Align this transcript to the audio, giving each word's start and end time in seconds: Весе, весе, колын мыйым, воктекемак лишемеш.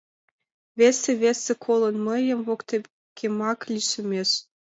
Весе, 0.77 1.11
весе, 1.21 1.53
колын 1.65 1.95
мыйым, 2.07 2.39
воктекемак 2.47 3.59
лишемеш. 3.73 4.29